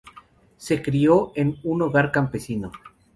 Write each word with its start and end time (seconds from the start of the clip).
Se 0.57 0.81
crio 0.81 1.31
en 1.35 1.59
un 1.61 1.83
hogar 1.83 2.11
campesino. 2.11 2.71